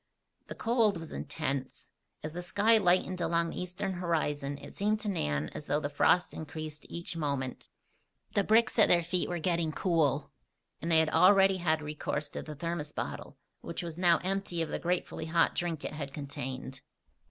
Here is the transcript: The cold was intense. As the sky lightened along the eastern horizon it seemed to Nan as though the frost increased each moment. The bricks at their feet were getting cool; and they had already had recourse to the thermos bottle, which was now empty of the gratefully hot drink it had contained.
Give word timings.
The 0.47 0.55
cold 0.55 0.97
was 0.97 1.13
intense. 1.13 1.91
As 2.23 2.33
the 2.33 2.41
sky 2.41 2.79
lightened 2.79 3.21
along 3.21 3.51
the 3.51 3.61
eastern 3.61 3.93
horizon 3.93 4.57
it 4.57 4.75
seemed 4.75 4.99
to 5.01 5.07
Nan 5.09 5.49
as 5.49 5.67
though 5.67 5.79
the 5.79 5.91
frost 5.91 6.33
increased 6.33 6.87
each 6.89 7.15
moment. 7.15 7.69
The 8.33 8.43
bricks 8.43 8.79
at 8.79 8.87
their 8.87 9.03
feet 9.03 9.29
were 9.29 9.37
getting 9.37 9.71
cool; 9.71 10.31
and 10.81 10.89
they 10.89 10.97
had 10.97 11.09
already 11.09 11.57
had 11.57 11.83
recourse 11.83 12.29
to 12.31 12.41
the 12.41 12.55
thermos 12.55 12.91
bottle, 12.91 13.37
which 13.61 13.83
was 13.83 13.99
now 13.99 14.17
empty 14.23 14.63
of 14.63 14.69
the 14.69 14.79
gratefully 14.79 15.25
hot 15.25 15.53
drink 15.53 15.85
it 15.85 15.93
had 15.93 16.15
contained. 16.15 16.81